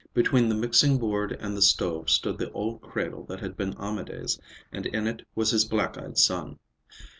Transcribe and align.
Between 0.15 0.49
the 0.49 0.55
mixing 0.55 0.97
board 0.97 1.31
and 1.39 1.55
the 1.55 1.61
stove 1.61 2.09
stood 2.09 2.39
the 2.39 2.51
old 2.53 2.81
cradle 2.81 3.23
that 3.25 3.39
had 3.39 3.55
been 3.55 3.75
Amédée's, 3.75 4.39
and 4.71 4.87
in 4.87 5.05
it 5.05 5.27
was 5.35 5.51
his 5.51 5.63
black 5.65 5.95
eyed 5.95 6.17
son. 6.17 6.57